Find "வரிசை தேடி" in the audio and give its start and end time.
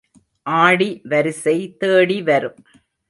1.03-2.21